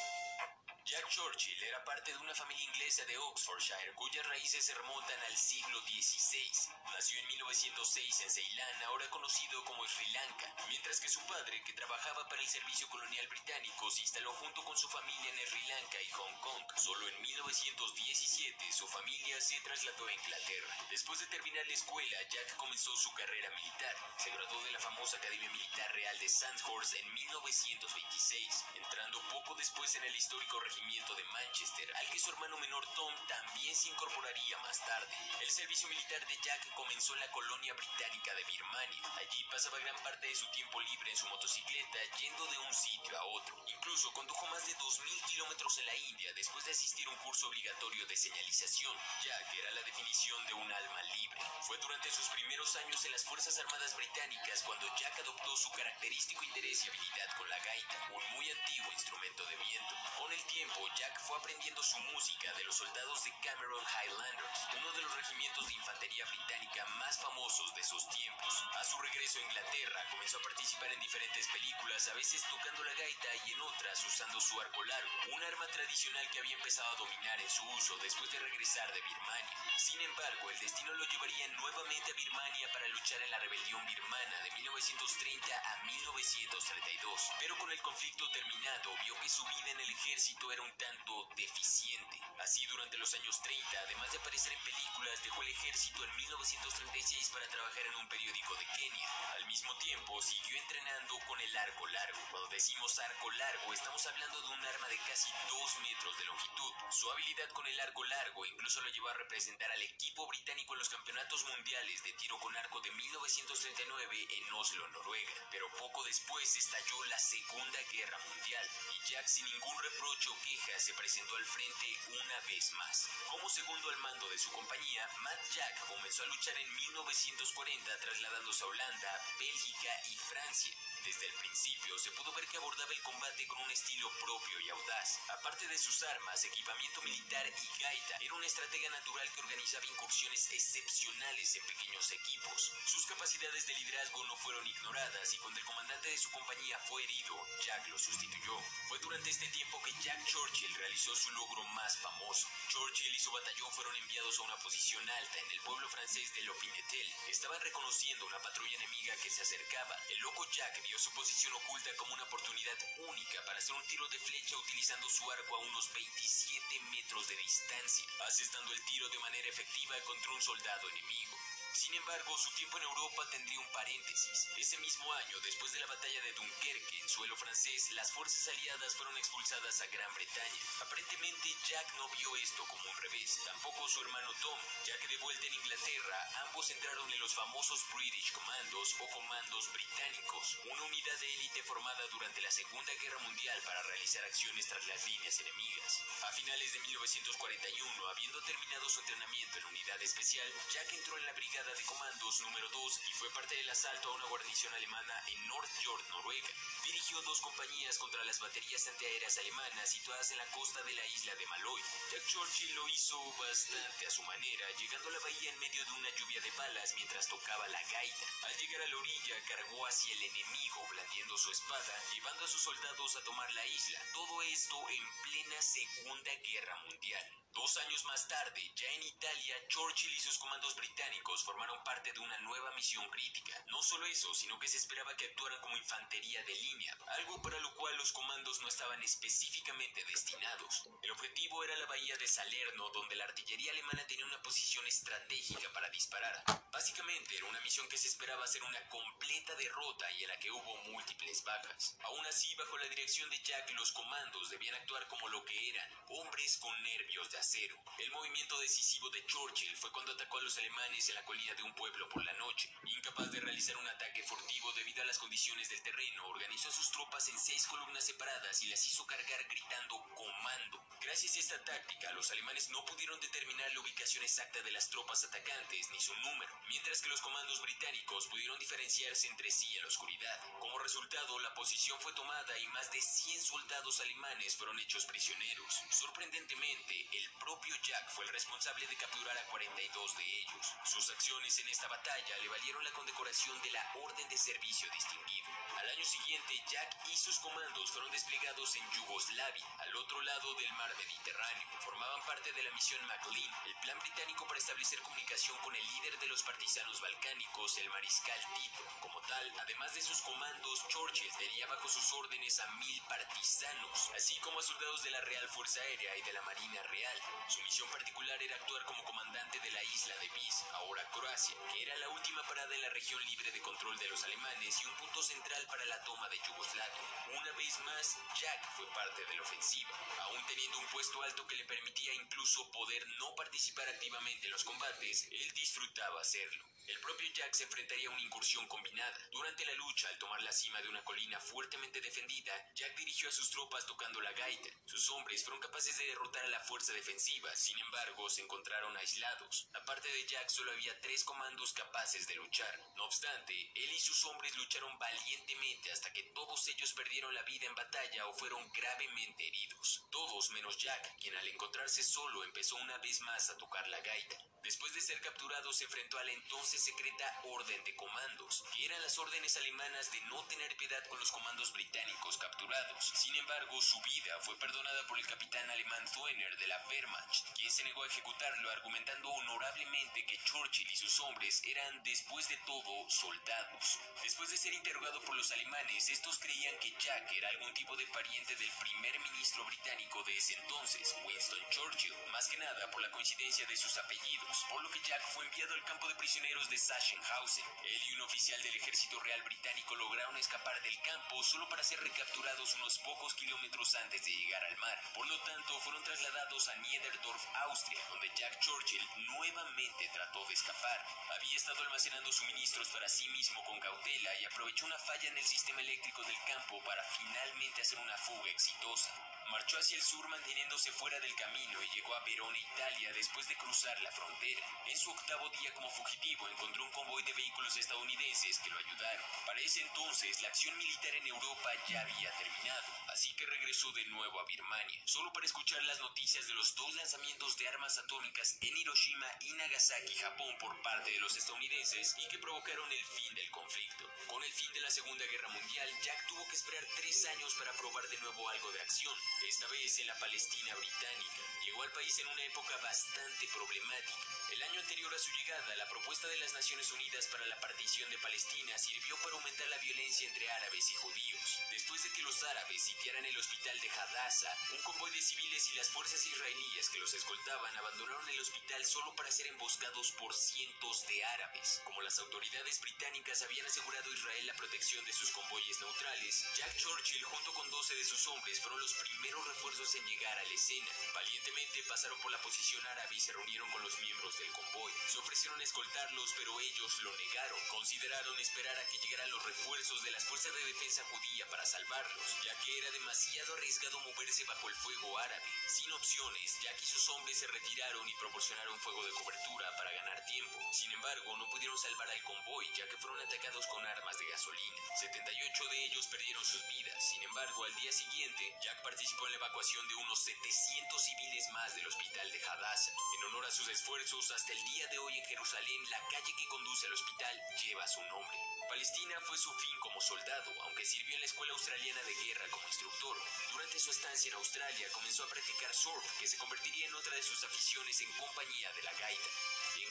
Jack 0.92 1.08
Churchill 1.08 1.62
era 1.64 1.82
parte 1.86 2.12
de 2.12 2.18
una 2.18 2.34
familia 2.34 2.64
inglesa 2.64 3.02
de 3.06 3.16
Oxfordshire 3.16 3.94
cuyas 3.94 4.26
raíces 4.26 4.62
se 4.62 4.74
remontan 4.74 5.18
al 5.24 5.34
siglo 5.38 5.80
XVI. 5.88 6.52
Nació 6.92 7.18
en 7.18 7.26
1906 7.28 8.20
en 8.20 8.30
Ceilán, 8.30 8.82
ahora 8.84 9.08
conocido 9.08 9.64
como 9.64 9.88
Sri 9.88 10.06
Lanka, 10.12 10.54
mientras 10.68 11.00
que 11.00 11.08
su 11.08 11.20
padre, 11.24 11.64
que 11.64 11.72
trabajaba 11.72 12.28
para 12.28 12.42
el 12.42 12.46
servicio 12.46 12.86
colonial 12.90 13.26
británico, 13.28 13.90
se 13.90 14.02
instaló 14.02 14.34
junto 14.34 14.62
con 14.64 14.76
su 14.76 14.86
familia 14.90 15.30
en 15.30 15.48
Sri 15.48 15.62
Lanka 15.66 16.02
y 16.02 16.10
Hong 16.10 16.36
Kong. 16.42 16.62
Solo 16.76 17.08
en 17.08 17.22
1917 17.22 18.72
su 18.72 18.86
familia 18.86 19.40
se 19.40 19.58
trasladó 19.60 20.06
a 20.06 20.12
Inglaterra. 20.12 20.76
Después 20.90 21.18
de 21.20 21.26
terminar 21.28 21.66
la 21.66 21.72
escuela, 21.72 22.18
Jack 22.28 22.56
comenzó 22.56 22.94
su 22.98 23.10
carrera 23.14 23.48
militar. 23.56 23.96
Se 24.18 24.28
graduó 24.28 24.62
de 24.62 24.72
la 24.72 24.78
famosa 24.78 25.16
Academia 25.16 25.50
Militar 25.52 25.90
Real 25.94 26.18
de 26.18 26.28
Sandhurst 26.28 26.96
en 26.96 27.14
1926, 27.14 28.64
entrando 28.74 29.22
poco 29.30 29.54
después 29.54 29.94
en 29.94 30.04
el 30.04 30.14
histórico 30.14 30.60
regimiento 30.60 30.81
de 30.82 31.24
Manchester, 31.24 31.92
al 31.94 32.10
que 32.10 32.18
su 32.18 32.30
hermano 32.30 32.58
menor 32.58 32.84
Tom 32.94 33.14
también 33.28 33.74
se 33.74 33.88
incorporaría 33.88 34.58
más 34.58 34.78
tarde. 34.84 35.14
El 35.40 35.48
servicio 35.48 35.88
militar 35.88 36.26
de 36.26 36.36
Jack 36.42 36.74
comenzó 36.74 37.14
en 37.14 37.20
la 37.20 37.30
colonia 37.30 37.72
británica 37.74 38.34
de 38.34 38.42
Birmania. 38.44 39.02
Allí 39.16 39.44
pasaba 39.44 39.78
gran 39.78 39.94
parte 40.02 40.26
de 40.26 40.34
su 40.34 40.46
tiempo 40.50 40.80
libre 40.80 41.10
en 41.10 41.16
su 41.16 41.28
motocicleta, 41.28 41.98
yendo 42.18 42.46
de 42.46 42.58
un 42.58 42.74
sitio 42.74 43.16
a 43.16 43.24
otro. 43.24 43.56
Incluso 43.66 44.12
condujo 44.12 44.46
más 44.48 44.66
de 44.66 44.74
2.000 44.74 45.24
kilómetros 45.26 45.78
en 45.78 45.86
la 45.86 45.96
India 45.96 46.32
después 46.34 46.64
de 46.64 46.72
asistir 46.72 47.06
a 47.06 47.10
un 47.10 47.16
curso 47.18 47.46
obligatorio 47.46 48.04
de 48.06 48.16
señalización. 48.16 48.96
Jack 49.22 49.54
era 49.54 49.70
la 49.70 49.82
definición 49.82 50.46
de 50.46 50.54
un 50.54 50.72
alma 50.72 51.02
libre. 51.14 51.40
Fue 51.62 51.78
durante 51.78 52.10
sus 52.10 52.26
primeros 52.28 52.74
años 52.76 53.04
en 53.04 53.12
las 53.12 53.24
Fuerzas 53.24 53.56
Armadas 53.58 53.96
Británicas 53.96 54.62
cuando 54.66 54.86
Jack 54.96 55.20
adoptó 55.20 55.56
su 55.56 55.70
característico 55.70 56.42
interés 56.42 56.84
y 56.84 56.88
habilidad 56.88 57.36
con 57.38 57.48
la 57.48 57.58
gaita, 57.60 58.08
un 58.10 58.24
muy 58.34 58.50
antiguo 58.50 58.92
instrumento 58.92 59.46
de 59.46 59.56
viento. 59.56 59.94
Con 60.18 60.32
el 60.32 60.42
tiempo, 60.44 60.71
Jack 60.72 61.20
fue 61.20 61.36
aprendiendo 61.36 61.82
su 61.82 61.98
música 61.98 62.52
de 62.54 62.64
los 62.64 62.74
soldados 62.74 63.24
de 63.24 63.32
Cameron 63.42 63.84
Highlanders, 63.84 64.60
uno 64.78 64.92
de 64.92 65.02
los 65.02 65.14
regimientos 65.16 65.68
de 65.68 65.74
infantería 65.74 66.24
británica 66.24 66.86
más 66.96 67.18
famosos 67.20 67.74
de 67.74 67.80
esos 67.82 68.08
tiempos. 68.08 68.64
A 68.80 68.84
su 68.84 68.98
regreso 68.98 69.38
a 69.38 69.42
Inglaterra, 69.42 70.06
comenzó 70.10 70.38
a 70.38 70.42
participar 70.42 70.92
en 70.92 71.00
diferentes 71.00 71.46
películas, 71.48 72.08
a 72.08 72.14
veces 72.14 72.42
tocando 72.48 72.84
la 72.84 72.94
gaita 72.94 73.28
y 73.46 73.52
en 73.52 73.60
otras 73.60 74.06
usando 74.06 74.40
su 74.40 74.60
arco 74.60 74.82
largo, 74.84 75.10
un 75.34 75.44
arma 75.44 75.66
tradicional 75.68 76.30
que 76.30 76.38
había 76.38 76.56
empezado 76.56 76.88
a 76.88 76.96
dominar 76.96 77.40
en 77.40 77.50
su 77.50 77.64
uso 77.68 77.96
después 77.98 78.30
de 78.30 78.38
regresar 78.38 78.92
de 78.94 79.02
Birmania. 79.02 79.56
Sin 79.76 80.00
embargo, 80.00 80.50
el 80.50 80.58
destino 80.58 80.94
lo 80.94 81.04
llevaría 81.04 81.48
nuevamente 81.48 82.12
a 82.12 82.14
Birmania 82.14 82.72
para 82.72 82.88
luchar 82.88 83.20
en 83.20 83.30
la 83.30 83.38
rebelión 83.40 83.86
birmana 83.86 84.40
de 84.40 84.50
1930 84.52 85.52
a 85.52 85.84
1932, 85.84 87.30
pero 87.40 87.58
con 87.58 87.70
el 87.70 87.82
conflicto 87.82 88.30
terminado 88.30 88.96
vio 89.04 89.20
que 89.20 89.28
su 89.28 89.44
vida 89.44 89.70
en 89.70 89.80
el 89.80 89.90
ejército 89.90 90.51
era 90.52 90.62
un 90.62 90.76
tanto 90.76 91.28
deficiente. 91.36 92.20
Así 92.38 92.66
durante 92.66 92.98
los 92.98 93.14
años 93.14 93.40
30, 93.42 93.80
además 93.86 94.10
de 94.12 94.18
aparecer 94.18 94.52
en 94.52 94.64
películas, 94.64 95.22
dejó 95.22 95.42
el 95.42 95.48
ejército 95.48 96.04
en 96.04 96.16
1936 96.16 97.30
para 97.30 97.48
trabajar 97.48 97.86
en 97.86 97.94
un 97.96 98.08
periódico 98.08 98.54
de 98.56 98.66
Kenia. 98.76 99.08
Al 99.36 99.46
mismo 99.46 99.74
tiempo, 99.78 100.20
siguió 100.20 100.58
entrenando 100.58 101.18
con 101.26 101.40
el 101.40 101.56
arco 101.56 101.86
largo. 101.86 102.18
Cuando 102.30 102.48
decimos 102.48 102.98
arco 102.98 103.30
largo, 103.30 103.72
estamos 103.72 104.06
hablando 104.06 104.42
de 104.42 104.48
un 104.48 104.64
arma 104.66 104.88
de 104.88 104.96
casi 105.08 105.28
2 105.48 105.78
metros 105.80 106.18
de 106.18 106.24
longitud. 106.24 106.72
Su 106.90 107.10
habilidad 107.12 107.48
con 107.50 107.66
el 107.66 107.80
arco 107.80 108.04
largo 108.04 108.44
incluso 108.46 108.80
lo 108.80 108.90
llevó 108.90 109.08
a 109.08 109.14
representar 109.14 109.70
al 109.70 109.82
equipo 109.82 110.26
británico 110.26 110.74
en 110.74 110.80
los 110.80 110.88
campeonatos 110.88 111.44
mundiales 111.44 112.02
de 112.02 112.12
tiro 112.14 112.38
con 112.40 112.56
arco 112.56 112.80
de 112.80 112.90
1939 112.90 114.26
en 114.30 114.52
Oslo, 114.54 114.88
Noruega. 114.88 115.32
Pero 115.50 115.70
poco 115.78 116.02
después 116.04 116.56
estalló 116.56 117.04
la 117.04 117.18
Segunda 117.18 117.80
Guerra 117.92 118.18
Mundial 118.18 118.68
y 118.94 119.10
Jack 119.10 119.26
sin 119.26 119.46
ningún 119.46 119.82
reproche 119.82 120.30
queja 120.42 120.78
se 120.78 120.94
presentó 120.94 121.36
al 121.36 121.46
frente 121.46 121.96
una 122.08 122.40
vez 122.40 122.72
más. 122.72 123.08
Como 123.30 123.48
segundo 123.48 123.88
al 123.90 123.96
mando 123.98 124.28
de 124.28 124.38
su 124.38 124.50
compañía, 124.50 125.08
Matt 125.22 125.40
Jack 125.54 125.86
comenzó 125.86 126.22
a 126.24 126.26
luchar 126.26 126.56
en 126.58 126.74
1940 126.74 127.98
trasladándose 128.00 128.64
a 128.64 128.66
Holanda, 128.66 129.24
Bélgica 129.38 129.92
y 130.10 130.16
Francia. 130.16 130.74
Desde 131.04 131.26
el 131.26 131.32
principio 131.34 131.98
se 131.98 132.10
pudo 132.12 132.32
ver 132.32 132.46
que 132.46 132.56
abordaba 132.56 132.92
el 132.92 133.02
combate 133.02 133.46
con 133.46 133.58
un 133.58 133.70
estilo 133.70 134.10
propio 134.20 134.60
y 134.60 134.70
audaz. 134.70 135.18
Aparte 135.38 135.66
de 135.66 135.78
sus 135.78 136.02
armas, 136.04 136.44
equipamiento 136.44 137.02
militar 137.02 137.46
y 137.46 137.82
gaita, 137.82 138.16
era 138.20 138.34
una 138.34 138.46
estratega 138.46 138.88
natural 138.90 139.32
que 139.32 139.40
organizaba 139.40 139.86
incursiones 139.86 140.48
excepcionales 140.52 141.56
en 141.56 141.66
pequeños 141.66 142.12
equipos. 142.12 142.72
Sus 142.86 143.06
capacidades 143.06 143.66
de 143.66 143.74
liderazgo 143.74 144.24
no 144.26 144.36
fueron 144.36 144.66
ignoradas 144.66 145.34
y 145.34 145.38
cuando 145.38 145.60
el 145.60 145.66
comandante 145.66 146.08
de 146.08 146.18
su 146.18 146.30
compañía 146.30 146.78
fue 146.80 147.02
herido, 147.04 147.46
Jack 147.64 147.88
lo 147.88 147.98
sustituyó. 147.98 148.58
Fue 148.88 148.98
durante 149.00 149.30
este 149.30 149.48
tiempo 149.48 149.82
que 149.82 149.92
Jack 150.02 150.31
Churchill 150.32 150.74
realizó 150.76 151.14
su 151.14 151.30
logro 151.32 151.62
más 151.76 151.98
famoso. 151.98 152.48
Churchill 152.70 153.14
y 153.14 153.18
su 153.18 153.30
batallón 153.32 153.70
fueron 153.74 153.94
enviados 153.96 154.38
a 154.38 154.42
una 154.44 154.56
posición 154.64 155.04
alta 155.10 155.38
en 155.38 155.50
el 155.50 155.60
pueblo 155.60 155.86
francés 155.90 156.32
de 156.32 156.42
Lopinetel. 156.44 157.06
Estaban 157.28 157.60
reconociendo 157.60 158.24
una 158.24 158.38
patrulla 158.40 158.74
enemiga 158.76 159.14
que 159.22 159.28
se 159.28 159.42
acercaba. 159.42 159.94
El 160.08 160.20
loco 160.20 160.48
Jack 160.50 160.80
su 160.96 161.12
posición 161.12 161.52
oculta 161.52 161.90
como 161.98 162.14
una 162.14 162.22
oportunidad 162.22 162.78
única 163.08 163.44
para 163.44 163.58
hacer 163.58 163.76
un 163.76 163.84
tiro 163.84 164.08
de 164.08 164.18
flecha 164.20 164.56
utilizando 164.56 165.06
su 165.10 165.30
arco 165.30 165.56
a 165.56 165.58
unos 165.58 165.92
27 165.92 166.80
metros 166.96 167.28
de 167.28 167.36
distancia, 167.36 168.06
asestando 168.26 168.72
el 168.72 168.82
tiro 168.86 169.10
de 169.10 169.18
manera 169.18 169.48
efectiva 169.50 170.00
contra 170.06 170.32
un 170.32 170.40
soldado 170.40 170.88
enemigo. 170.88 171.36
Sin 171.74 171.94
embargo, 171.94 172.36
su 172.36 172.50
tiempo 172.52 172.76
en 172.76 172.84
Europa 172.84 173.26
tendría 173.30 173.58
un 173.58 173.72
paréntesis. 173.72 174.46
Ese 174.56 174.76
mismo 174.78 175.10
año, 175.12 175.40
después 175.40 175.72
de 175.72 175.80
la 175.80 175.86
batalla 175.86 176.20
de 176.20 176.32
Dunkerque 176.32 176.98
en 177.00 177.08
suelo 177.08 177.34
francés, 177.34 177.90
las 177.92 178.12
fuerzas 178.12 178.46
aliadas 178.48 178.94
fueron 178.94 179.16
expulsadas 179.16 179.80
a 179.80 179.86
Gran 179.86 180.14
Bretaña. 180.14 180.62
Aparentemente, 180.80 181.56
Jack 181.68 181.96
no 181.96 182.08
vio 182.10 182.36
esto 182.36 182.64
como 182.66 182.90
un 182.90 182.96
revés, 182.98 183.40
tampoco 183.46 183.88
su 183.88 184.02
hermano 184.02 184.32
Tom, 184.42 184.58
ya 184.84 184.98
que 184.98 185.08
de 185.08 185.16
vuelta 185.18 185.46
en 185.46 185.54
Inglaterra, 185.54 186.28
ambos 186.46 186.70
entraron 186.70 187.10
en 187.10 187.20
los 187.20 187.34
famosos 187.34 187.80
British 187.94 188.32
Commandos 188.32 188.94
o 189.00 189.08
Comandos 189.08 189.72
Británicos, 189.72 190.58
una 190.64 190.82
unidad 190.82 191.18
de 191.20 191.34
élite 191.34 191.62
formada 191.62 192.06
durante 192.08 192.42
la 192.42 192.50
Segunda 192.50 192.92
Guerra 192.94 193.18
Mundial 193.20 193.60
para 193.64 193.82
realizar 193.84 194.24
acciones 194.24 194.66
tras 194.68 194.86
las 194.86 195.06
líneas 195.08 195.40
enemigas. 195.40 196.02
A 196.22 196.32
finales 196.32 196.72
de 196.72 196.80
1941, 196.80 198.08
habiendo 198.08 198.42
terminado 198.42 198.88
su 198.90 199.00
entrenamiento 199.00 199.58
en 199.58 199.66
unidad 199.66 200.02
especial, 200.02 200.52
Jack 200.72 200.92
entró 200.92 201.16
en 201.16 201.26
la 201.26 201.32
brigada 201.62 201.78
de 201.78 201.84
Comandos 201.84 202.40
número 202.40 202.68
2 202.70 203.00
y 203.08 203.12
fue 203.12 203.30
parte 203.30 203.54
del 203.54 203.70
asalto 203.70 204.10
a 204.10 204.14
una 204.14 204.26
guarnición 204.26 204.74
alemana 204.74 205.14
en 205.28 205.46
North 205.46 205.70
York, 205.82 206.04
Noruega. 206.10 206.48
Dirigió 206.84 207.22
dos 207.22 207.40
compañías 207.40 207.98
contra 207.98 208.24
las 208.24 208.40
baterías 208.40 208.86
antiaéreas 208.88 209.38
alemanas 209.38 209.90
situadas 209.90 210.30
en 210.32 210.38
la 210.38 210.46
costa 210.50 210.82
de 210.82 210.94
la 210.94 211.06
isla 211.06 211.34
de 211.36 211.46
Maloy. 211.46 211.80
Jack 212.10 212.26
Churchill 212.26 212.74
lo 212.74 212.88
hizo 212.88 213.16
bastante 213.38 214.06
a 214.06 214.10
su 214.10 214.22
manera, 214.24 214.66
llegando 214.72 215.08
a 215.08 215.12
la 215.12 215.18
bahía 215.20 215.52
en 215.52 215.58
medio 215.60 215.84
de 215.84 215.92
una 215.92 216.10
lluvia 216.16 216.40
de 216.40 216.50
balas 216.50 216.94
mientras 216.96 217.28
tocaba 217.28 217.68
la 217.68 217.82
gaita. 217.92 218.26
Al 218.42 218.56
llegar 218.58 218.82
a 218.82 218.86
la 218.88 218.96
orilla, 218.96 219.44
cargó 219.46 219.86
hacia 219.86 220.14
el 220.14 220.22
enemigo, 220.24 220.86
blandiendo 220.90 221.38
su 221.38 221.50
espada, 221.52 221.94
llevando 222.14 222.44
a 222.44 222.48
sus 222.48 222.62
soldados 222.62 223.16
a 223.16 223.24
tomar 223.24 223.52
la 223.52 223.66
isla. 223.66 224.00
Todo 224.12 224.42
esto 224.42 224.88
en 224.88 225.04
plena 225.22 225.62
Segunda 225.62 226.34
Guerra 226.42 226.76
Mundial. 226.86 227.42
Dos 227.54 227.76
años 227.76 228.02
más 228.06 228.26
tarde, 228.28 228.72
ya 228.74 228.88
en 228.92 229.02
Italia, 229.02 229.68
Churchill 229.68 230.14
y 230.14 230.20
sus 230.20 230.38
comandos 230.38 230.74
británicos 230.74 231.44
formaron 231.52 231.84
parte 231.84 232.10
de 232.14 232.20
una 232.20 232.38
nueva 232.38 232.70
misión 232.72 233.06
crítica. 233.10 233.52
No 233.68 233.82
solo 233.82 234.06
eso, 234.06 234.32
sino 234.32 234.58
que 234.58 234.68
se 234.68 234.78
esperaba 234.78 235.14
que 235.16 235.26
actuaran 235.26 235.60
como 235.60 235.76
infantería 235.76 236.42
de 236.44 236.54
línea, 236.54 236.96
algo 237.18 237.42
para 237.42 237.58
lo 237.60 237.74
cual 237.74 237.94
los 237.98 238.10
comandos 238.12 238.58
no 238.62 238.68
estaban 238.68 239.02
específicamente 239.02 240.02
destinados. 240.04 240.88
El 241.02 241.10
objetivo 241.10 241.62
era 241.62 241.76
la 241.76 241.84
bahía 241.86 242.16
de 242.16 242.26
Salerno, 242.26 242.88
donde 242.90 243.16
la 243.16 243.24
artillería 243.24 243.72
alemana 243.72 244.06
tenía 244.06 244.24
una 244.24 244.42
posición 244.42 244.86
estratégica 244.86 245.70
para 245.74 245.90
disparar. 245.90 246.42
Básicamente 246.72 247.36
era 247.36 247.46
una 247.46 247.60
misión 247.60 247.86
que 247.90 247.98
se 247.98 248.08
esperaba 248.08 248.46
ser 248.46 248.62
una 248.62 248.88
completa 248.88 249.54
derrota 249.56 250.10
y 250.12 250.22
en 250.22 250.28
la 250.28 250.38
que 250.38 250.50
hubo 250.50 250.76
múltiples 250.84 251.44
bajas. 251.44 251.98
Aún 252.04 252.24
así, 252.26 252.54
bajo 252.54 252.78
la 252.78 252.88
dirección 252.88 253.28
de 253.28 253.42
Jack, 253.42 253.70
los 253.72 253.92
comandos 253.92 254.48
debían 254.48 254.74
actuar 254.76 255.06
como 255.08 255.28
lo 255.28 255.44
que 255.44 255.68
eran, 255.68 255.90
hombres 256.08 256.56
con 256.56 256.82
nervios 256.82 257.30
de 257.30 257.36
acero. 257.38 257.76
El 257.98 258.10
movimiento 258.10 258.58
decisivo 258.60 259.10
de 259.10 259.26
Churchill 259.26 259.76
fue 259.76 259.92
cuando 259.92 260.12
atacó 260.12 260.38
a 260.38 260.42
los 260.42 260.56
alemanes 260.56 261.08
en 261.10 261.14
la 261.14 261.24
colina 261.26 261.41
de 261.42 261.62
un 261.64 261.74
pueblo 261.74 262.08
por 262.08 262.24
la 262.24 262.32
noche. 262.34 262.70
Incapaz 262.84 263.30
de 263.32 263.40
realizar 263.40 263.76
un 263.76 263.88
ataque 263.88 264.22
furtivo 264.22 264.72
debido 264.74 265.02
a 265.02 265.06
las 265.06 265.18
condiciones 265.18 265.68
del 265.68 265.82
terreno, 265.82 266.28
organizó 266.28 266.68
a 266.68 266.72
sus 266.72 266.90
tropas 266.92 267.28
en 267.28 267.38
seis 267.38 267.66
columnas 267.66 268.06
separadas 268.06 268.62
y 268.62 268.68
las 268.68 268.86
hizo 268.86 269.04
cargar 269.06 269.42
gritando 269.48 269.98
comando. 270.14 270.86
Gracias 271.02 271.36
a 271.36 271.40
esta 271.40 271.64
táctica, 271.64 272.12
los 272.12 272.30
alemanes 272.30 272.70
no 272.70 272.84
pudieron 272.86 273.18
determinar 273.18 273.72
la 273.72 273.80
ubicación 273.80 274.22
exacta 274.22 274.62
de 274.62 274.70
las 274.70 274.88
tropas 274.88 275.24
atacantes 275.24 275.90
ni 275.90 276.00
su 276.00 276.14
número, 276.14 276.56
mientras 276.68 277.02
que 277.02 277.08
los 277.08 277.20
comandos 277.20 277.60
británicos 277.60 278.28
pudieron 278.28 278.56
diferenciarse 278.60 279.26
entre 279.26 279.50
sí 279.50 279.76
en 279.76 279.82
la 279.82 279.88
oscuridad. 279.88 280.40
Como 280.60 280.78
resultado, 280.78 281.40
la 281.40 281.52
posición 281.54 282.00
fue 282.00 282.12
tomada 282.12 282.56
y 282.58 282.68
más 282.68 282.88
de 282.92 283.00
100 283.00 283.42
soldados 283.42 284.00
alemanes 284.00 284.56
fueron 284.56 284.78
hechos 284.78 285.04
prisioneros. 285.06 285.82
Sorprendentemente, 285.90 287.08
el 287.12 287.30
propio 287.40 287.74
Jack 287.82 288.10
fue 288.10 288.24
el 288.24 288.30
responsable 288.30 288.86
de 288.86 288.96
capturar 288.96 289.36
a 289.36 289.46
42 289.46 290.16
de 290.16 290.40
ellos. 290.40 290.66
Sus 290.84 291.10
acciones 291.10 291.31
en 291.32 291.68
esta 291.68 291.88
batalla 291.88 292.38
le 292.42 292.48
valieron 292.48 292.84
la 292.84 292.92
condecoración 292.92 293.60
de 293.62 293.70
la 293.70 293.82
Orden 294.04 294.28
de 294.28 294.36
Servicio 294.36 294.88
Distinguido. 294.92 295.48
Al 295.78 295.88
año 295.88 296.04
siguiente, 296.04 296.62
Jack 296.70 297.08
y 297.08 297.16
sus 297.16 297.38
comandos 297.38 297.90
fueron 297.90 298.10
desplegados 298.10 298.76
en 298.76 298.90
Yugoslavia, 298.92 299.66
al 299.80 299.96
otro 299.96 300.20
lado 300.20 300.54
del 300.54 300.72
mar 300.74 300.94
Mediterráneo. 300.96 301.68
Formaban 301.80 302.24
parte 302.26 302.52
de 302.52 302.62
la 302.62 302.70
misión 302.72 303.04
McLean, 303.06 303.50
el 303.64 303.74
plan 303.80 303.98
británico 304.00 304.46
para 304.46 304.58
establecer 304.58 305.00
comunicación 305.00 305.58
con 305.60 305.74
el 305.74 305.86
líder 305.86 306.18
de 306.18 306.26
los 306.28 306.42
partisanos 306.42 307.00
balcánicos, 307.00 307.78
el 307.78 307.90
mariscal 307.90 308.40
Tito. 308.54 308.84
Como 309.00 309.20
tal, 309.22 309.52
además 309.60 309.94
de 309.94 310.02
sus 310.02 310.20
comandos, 310.20 310.88
Churchill 310.88 311.32
tenía 311.38 311.66
bajo 311.66 311.88
sus 311.88 312.12
órdenes 312.12 312.60
a 312.60 312.66
mil 312.72 313.02
partisanos, 313.08 314.10
así 314.16 314.38
como 314.40 314.58
a 314.58 314.62
soldados 314.62 315.02
de 315.02 315.10
la 315.10 315.20
Real 315.22 315.48
Fuerza 315.48 315.80
Aérea 315.80 316.16
y 316.16 316.22
de 316.22 316.32
la 316.34 316.42
Marina 316.42 316.82
Real. 316.84 317.18
Su 317.48 317.62
misión 317.62 317.88
particular 317.90 318.40
era 318.42 318.56
actuar 318.56 318.84
como 318.84 319.02
comandante 319.04 319.58
de 319.60 319.70
la 319.70 319.82
isla 319.82 320.16
de 320.16 320.28
Vis, 320.28 320.64
ahora 320.74 321.02
Que 321.22 321.82
era 321.82 321.96
la 321.98 322.08
última 322.08 322.42
parada 322.48 322.74
en 322.74 322.82
la 322.82 322.90
región 322.90 323.22
libre 323.26 323.52
de 323.52 323.60
control 323.60 323.96
de 323.96 324.08
los 324.08 324.24
alemanes 324.24 324.74
y 324.82 324.86
un 324.88 324.96
punto 324.96 325.22
central 325.22 325.64
para 325.68 325.86
la 325.86 326.02
toma 326.02 326.28
de 326.28 326.36
Yugoslavia. 326.36 327.02
Una 327.38 327.52
vez 327.52 327.78
más, 327.86 328.18
Jack 328.40 328.60
fue 328.76 328.86
parte 328.92 329.24
de 329.24 329.36
la 329.36 329.42
ofensiva, 329.42 329.90
aún 330.24 330.44
teniendo 330.48 330.78
un 330.80 330.86
puesto 330.86 331.22
alto 331.22 331.46
que 331.46 331.54
le 331.54 331.64
permitía 331.64 332.12
incluso 332.14 332.68
poder 332.72 333.06
no 333.20 333.36
participar 333.36 333.88
activamente 333.88 334.46
en 334.46 334.52
los 334.52 334.64
combates, 334.64 335.28
él 335.30 335.52
disfrutaba 335.54 336.20
hacerlo. 336.20 336.66
El 336.86 337.00
propio 337.00 337.28
Jack 337.32 337.54
se 337.54 337.64
enfrentaría 337.64 338.08
a 338.08 338.12
una 338.12 338.22
incursión 338.22 338.66
combinada. 338.66 339.16
Durante 339.30 339.64
la 339.64 339.74
lucha, 339.74 340.08
al 340.08 340.18
tomar 340.18 340.42
la 340.42 340.50
cima 340.50 340.80
de 340.82 340.88
una 340.88 341.04
colina 341.04 341.38
fuertemente 341.38 342.00
defendida, 342.00 342.52
Jack 342.74 342.96
dirigió 342.96 343.28
a 343.28 343.32
sus 343.32 343.50
tropas 343.50 343.86
tocando 343.86 344.20
la 344.20 344.32
gaita. 344.32 344.68
Sus 344.84 345.08
hombres 345.10 345.44
fueron 345.44 345.60
capaces 345.60 345.96
de 345.98 346.06
derrotar 346.06 346.44
a 346.44 346.48
la 346.48 346.60
fuerza 346.60 346.92
defensiva, 346.92 347.54
sin 347.54 347.78
embargo, 347.78 348.28
se 348.28 348.42
encontraron 348.42 348.96
aislados. 348.96 349.68
Aparte 349.74 350.08
de 350.08 350.26
Jack, 350.26 350.48
solo 350.48 350.72
había 350.72 351.00
tres 351.00 351.22
comandos 351.22 351.72
capaces 351.72 352.26
de 352.26 352.34
luchar. 352.34 352.92
No 352.96 353.04
obstante, 353.04 353.54
él 353.74 353.92
y 353.92 354.00
sus 354.00 354.24
hombres 354.24 354.56
lucharon 354.56 354.98
valientemente 354.98 355.92
hasta 355.92 356.12
que 356.12 356.24
todos 356.34 356.66
ellos 356.68 356.92
perdieron 356.94 357.32
la 357.32 357.42
vida 357.42 357.66
en 357.66 357.74
batalla 357.76 358.26
o 358.26 358.34
fueron 358.34 358.68
gravemente 358.72 359.46
heridos. 359.46 360.02
Todos 360.10 360.50
menos 360.50 360.76
Jack, 360.78 361.16
quien 361.20 361.36
al 361.36 361.46
encontrarse 361.46 362.02
solo 362.02 362.42
empezó 362.42 362.74
una 362.76 362.98
vez 362.98 363.20
más 363.20 363.50
a 363.50 363.56
tocar 363.56 363.86
la 363.88 364.00
gaita. 364.00 364.36
Después 364.62 364.94
de 364.94 365.00
ser 365.00 365.20
capturado, 365.20 365.72
se 365.72 365.84
enfrentó 365.84 366.18
a 366.18 366.24
la 366.24 366.32
entonces 366.32 366.71
entonces 366.72 366.94
secreta 366.94 367.40
Orden 367.44 367.84
de 367.84 367.94
Comandos, 367.96 368.64
que 368.74 368.86
eran 368.86 369.02
las 369.02 369.18
órdenes 369.18 369.54
alemanas 369.58 370.10
de 370.10 370.20
no 370.22 370.42
tener 370.46 370.74
piedad 370.76 371.04
con 371.08 371.18
los 371.18 371.30
comandos 371.30 371.70
británicos 371.74 372.38
capturados. 372.38 373.12
Sin 373.14 373.36
embargo, 373.36 373.78
su 373.82 374.00
vida 374.00 374.32
fue 374.40 374.56
perdonada 374.56 375.06
por 375.06 375.18
el 375.18 375.26
capitán 375.26 375.68
alemán 375.68 376.02
Thuener 376.14 376.56
de 376.56 376.66
la 376.68 376.82
Wehrmacht, 376.88 377.52
quien 377.56 377.70
se 377.70 377.84
negó 377.84 378.02
a 378.02 378.06
ejecutarlo 378.06 378.70
argumentando 378.70 379.28
honorablemente 379.28 380.24
que 380.24 380.38
Churchill 380.44 380.90
y 380.90 380.96
sus 380.96 381.20
hombres 381.20 381.60
eran, 381.64 382.02
después 382.04 382.48
de 382.48 382.56
todo, 382.64 383.10
soldados. 383.10 383.98
Después 384.22 384.48
de 384.48 384.56
ser 384.56 384.72
interrogado 384.72 385.20
por 385.22 385.36
los 385.36 385.50
alemanes, 385.52 386.08
estos 386.08 386.38
creían 386.38 386.78
que 386.78 386.94
Jack 386.98 387.32
era 387.32 387.50
algún 387.50 387.74
tipo 387.74 387.94
de 387.96 388.06
pariente 388.06 388.56
del 388.56 388.70
primer 388.80 389.20
ministro 389.20 389.62
británico 389.66 390.22
de 390.24 390.38
ese 390.38 390.54
entonces, 390.54 391.14
Winston 391.26 391.60
Churchill, 391.70 392.16
más 392.30 392.48
que 392.48 392.56
nada 392.56 392.90
por 392.90 393.02
la 393.02 393.10
coincidencia 393.10 393.66
de 393.66 393.76
sus 393.76 393.98
apellidos, 393.98 394.64
por 394.70 394.82
lo 394.82 394.90
que 394.90 395.00
Jack 395.00 395.22
fue 395.34 395.44
enviado 395.44 395.74
al 395.74 395.84
campo 395.84 396.08
de 396.08 396.14
prisioneros 396.14 396.61
de 396.68 396.78
Sachsenhausen. 396.78 397.64
Él 397.84 398.02
y 398.08 398.14
un 398.14 398.20
oficial 398.22 398.62
del 398.62 398.76
ejército 398.76 399.18
real 399.20 399.42
británico 399.42 399.94
lograron 399.96 400.36
escapar 400.36 400.80
del 400.82 401.00
campo 401.00 401.42
solo 401.42 401.68
para 401.68 401.82
ser 401.82 401.98
recapturados 402.00 402.74
unos 402.76 402.98
pocos 402.98 403.34
kilómetros 403.34 403.94
antes 403.96 404.24
de 404.24 404.32
llegar 404.32 404.62
al 404.64 404.76
mar. 404.76 405.00
Por 405.14 405.26
lo 405.26 405.38
tanto, 405.40 405.80
fueron 405.80 406.02
trasladados 406.04 406.68
a 406.68 406.76
Niederdorf, 406.76 407.46
Austria, 407.68 408.00
donde 408.10 408.30
Jack 408.36 408.60
Churchill 408.60 409.08
nuevamente 409.26 410.08
trató 410.12 410.44
de 410.46 410.54
escapar. 410.54 411.06
Había 411.36 411.56
estado 411.56 411.82
almacenando 411.82 412.30
suministros 412.32 412.88
para 412.88 413.08
sí 413.08 413.28
mismo 413.30 413.64
con 413.64 413.80
cautela 413.80 414.34
y 414.40 414.44
aprovechó 414.44 414.86
una 414.86 414.98
falla 414.98 415.28
en 415.28 415.38
el 415.38 415.44
sistema 415.44 415.80
eléctrico 415.80 416.22
del 416.22 416.38
campo 416.46 416.82
para 416.84 417.02
finalmente 417.04 417.82
hacer 417.82 417.98
una 417.98 418.16
fuga 418.18 418.50
exitosa. 418.50 419.10
Marchó 419.52 419.76
hacia 419.76 419.96
el 419.96 420.02
sur 420.02 420.26
manteniéndose 420.28 420.90
fuera 420.92 421.20
del 421.20 421.34
camino 421.36 421.82
y 421.82 421.88
llegó 421.94 422.14
a 422.14 422.24
Verona, 422.24 422.56
Italia, 422.58 423.12
después 423.12 423.46
de 423.48 423.56
cruzar 423.56 424.00
la 424.00 424.10
frontera. 424.10 424.66
En 424.86 424.96
su 424.96 425.10
octavo 425.10 425.46
día 425.60 425.74
como 425.74 425.90
fugitivo 425.90 426.48
encontró 426.48 426.82
un 426.82 426.90
convoy 426.90 427.22
de 427.22 427.34
vehículos 427.34 427.76
estadounidenses 427.76 428.58
que 428.60 428.70
lo 428.70 428.78
ayudaron. 428.78 429.26
Para 429.44 429.60
ese 429.60 429.82
entonces, 429.82 430.40
la 430.40 430.48
acción 430.48 430.74
militar 430.78 431.14
en 431.16 431.26
Europa 431.26 431.68
ya 431.86 432.00
había 432.00 432.32
terminado, 432.38 432.86
así 433.08 433.36
que 433.36 433.44
regresó 433.44 433.92
de 433.92 434.06
nuevo 434.06 434.40
a 434.40 434.46
Birmania, 434.46 435.02
solo 435.04 435.30
para 435.34 435.44
escuchar 435.44 435.82
las 435.84 436.00
noticias 436.00 436.46
de 436.46 436.54
los 436.54 436.74
dos 436.74 436.94
lanzamientos 436.94 437.54
de 437.58 437.68
armas 437.68 437.98
atómicas 437.98 438.56
en 438.58 438.74
Hiroshima 438.74 439.26
y 439.40 439.52
Nagasaki, 439.52 440.14
Japón, 440.14 440.56
por 440.60 440.80
parte 440.80 441.10
de 441.10 441.20
los 441.20 441.36
estadounidenses 441.36 442.16
y 442.18 442.26
que 442.28 442.38
provocaron 442.38 442.90
el 442.90 443.04
fin 443.04 443.34
del 443.34 443.50
conflicto. 443.50 444.08
Con 444.28 444.42
el 444.42 444.52
fin 444.52 444.72
de 444.72 444.80
la 444.80 444.90
Segunda 444.90 445.26
Guerra 445.26 445.48
Mundial, 445.50 445.90
Jack 446.02 446.26
tuvo 446.26 446.48
que 446.48 446.56
esperar 446.56 446.84
tres 446.96 447.26
años 447.26 447.54
para 447.56 447.72
probar 447.74 448.08
de 448.08 448.18
nuevo 448.18 448.48
algo 448.48 448.72
de 448.72 448.80
acción 448.80 449.14
esta 449.48 449.66
vez 449.68 449.98
en 449.98 450.06
la 450.06 450.18
Palestina 450.18 450.74
británica. 450.74 451.42
Llegó 451.64 451.82
al 451.82 451.92
país 451.92 452.18
en 452.18 452.26
una 452.28 452.44
época 452.44 452.76
bastante 452.82 453.48
problemática. 453.52 454.41
El 454.52 454.62
año 454.64 454.80
anterior 454.80 455.14
a 455.14 455.18
su 455.18 455.32
llegada, 455.32 455.76
la 455.76 455.88
propuesta 455.88 456.28
de 456.28 456.36
las 456.36 456.52
Naciones 456.52 456.92
Unidas 456.92 457.26
para 457.28 457.46
la 457.46 457.58
partición 457.58 458.10
de 458.10 458.18
Palestina 458.18 458.76
sirvió 458.76 459.16
para 459.22 459.32
aumentar 459.32 459.66
la 459.68 459.78
violencia 459.78 460.28
entre 460.28 460.46
árabes 460.50 460.90
y 460.90 460.94
judíos. 460.96 461.58
Después 461.70 462.02
de 462.02 462.10
que 462.12 462.20
los 462.20 462.42
árabes 462.42 462.82
sitiaran 462.82 463.24
el 463.24 463.38
hospital 463.38 463.80
de 463.80 463.88
Hadassah, 463.88 464.56
un 464.72 464.82
convoy 464.82 465.10
de 465.12 465.22
civiles 465.22 465.70
y 465.72 465.76
las 465.76 465.88
fuerzas 465.88 466.26
israelíes 466.26 466.90
que 466.90 466.98
los 466.98 467.14
escoltaban 467.14 467.78
abandonaron 467.78 468.28
el 468.28 468.40
hospital 468.40 468.84
solo 468.84 469.16
para 469.16 469.30
ser 469.30 469.46
emboscados 469.46 470.12
por 470.20 470.34
cientos 470.34 471.06
de 471.08 471.24
árabes. 471.24 471.80
Como 471.84 472.02
las 472.02 472.18
autoridades 472.18 472.78
británicas 472.82 473.40
habían 473.40 473.64
asegurado 473.64 474.10
a 474.10 474.14
Israel 474.14 474.46
la 474.46 474.56
protección 474.56 475.02
de 475.06 475.14
sus 475.14 475.30
convoyes 475.30 475.80
neutrales, 475.80 476.44
Jack 476.58 476.76
Churchill 476.76 477.24
junto 477.24 477.54
con 477.54 477.70
12 477.70 477.94
de 477.94 478.04
sus 478.04 478.26
hombres 478.26 478.60
fueron 478.60 478.80
los 478.80 478.92
primeros 478.92 479.46
refuerzos 479.46 479.94
en 479.94 480.06
llegar 480.06 480.38
a 480.38 480.44
la 480.44 480.52
escena. 480.52 480.92
Valientemente 481.14 481.82
pasaron 481.84 482.20
por 482.20 482.30
la 482.30 482.42
posición 482.42 482.86
árabe 482.86 483.16
y 483.16 483.20
se 483.20 483.32
reunieron 483.32 483.70
con 483.70 483.82
los 483.82 483.98
miembros 484.00 484.41
del 484.42 484.52
convoy. 484.52 484.92
Se 485.06 485.18
ofrecieron 485.18 485.60
escoltarlos, 485.62 486.30
pero 486.36 486.58
ellos 486.58 487.02
lo 487.02 487.16
negaron. 487.16 487.60
Consideraron 487.70 488.38
esperar 488.40 488.76
a 488.76 488.86
que 488.90 488.98
llegaran 488.98 489.30
los 489.30 489.42
refuerzos 489.44 490.02
de 490.02 490.10
las 490.10 490.24
fuerzas 490.24 490.52
de 490.52 490.64
defensa 490.64 491.04
judía 491.04 491.46
para 491.48 491.64
salvarlos, 491.64 492.26
ya 492.44 492.54
que 492.60 492.78
era 492.78 492.90
demasiado 492.90 493.54
arriesgado 493.54 494.00
moverse 494.00 494.44
bajo 494.44 494.68
el 494.68 494.74
fuego 494.74 495.18
árabe. 495.18 495.46
Sin 495.68 495.92
opciones, 495.92 496.58
Jack 496.62 496.76
y 496.82 496.86
sus 496.86 497.08
hombres 497.10 497.38
se 497.38 497.46
retiraron 497.46 498.08
y 498.08 498.14
proporcionaron 498.14 498.78
fuego 498.80 499.04
de 499.04 499.12
cobertura 499.12 499.76
para 499.76 499.92
ganar 499.92 500.26
tiempo. 500.26 500.58
Sin 500.72 500.90
embargo, 500.90 501.36
no 501.36 501.48
pudieron 501.50 501.78
salvar 501.78 502.10
al 502.10 502.22
convoy, 502.24 502.66
ya 502.76 502.88
que 502.88 502.96
fueron 502.96 503.20
atacados 503.20 503.64
con 503.68 503.86
armas 503.86 504.18
de 504.18 504.26
gasolina. 504.26 504.76
78 504.98 505.68
de 505.68 505.84
ellos 505.84 506.06
perdieron 506.08 506.44
sus 506.44 506.66
vidas. 506.66 506.98
Sin 507.12 507.22
embargo, 507.22 507.64
al 507.64 507.74
día 507.76 507.92
siguiente, 507.92 508.56
Jack 508.62 508.82
participó 508.82 509.26
en 509.26 509.32
la 509.32 509.38
evacuación 509.38 509.86
de 509.88 509.94
unos 509.94 510.18
700 510.18 511.02
civiles 511.02 511.44
más 511.52 511.74
del 511.76 511.86
hospital 511.86 512.32
de 512.32 512.42
Hadassah. 512.44 512.92
En 513.14 513.24
honor 513.26 513.46
a 513.46 513.50
sus 513.52 513.68
esfuerzos, 513.68 514.31
hasta 514.34 514.52
el 514.52 514.64
día 514.64 514.86
de 514.86 514.98
hoy 514.98 515.18
en 515.18 515.24
Jerusalén, 515.24 515.80
la 515.90 516.00
calle 516.08 516.32
que 516.36 516.48
conduce 516.48 516.86
al 516.86 516.92
hospital 516.94 517.40
lleva 517.64 517.86
su 517.86 518.00
nombre. 518.04 518.38
Palestina 518.68 519.20
fue 519.20 519.36
su 519.36 519.52
fin 519.52 519.76
como 519.80 520.00
soldado, 520.00 520.52
aunque 520.64 520.86
sirvió 520.86 521.14
en 521.14 521.20
la 521.20 521.26
Escuela 521.26 521.52
Australiana 521.52 522.02
de 522.02 522.14
Guerra 522.24 522.48
como 522.50 522.66
instructor. 522.66 523.16
Durante 523.52 523.78
su 523.78 523.90
estancia 523.90 524.28
en 524.30 524.36
Australia 524.36 524.88
comenzó 524.92 525.24
a 525.24 525.28
practicar 525.28 525.74
surf, 525.74 526.18
que 526.18 526.26
se 526.26 526.38
convertiría 526.38 526.86
en 526.86 526.94
otra 526.94 527.14
de 527.14 527.22
sus 527.22 527.44
aficiones 527.44 528.00
en 528.00 528.12
compañía 528.12 528.72
de 528.72 528.82
la 528.82 528.92
gaita. 528.92 529.30